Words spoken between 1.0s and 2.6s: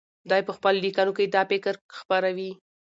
کې دا فکر خپروي.